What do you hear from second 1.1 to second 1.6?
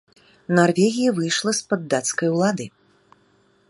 выйшла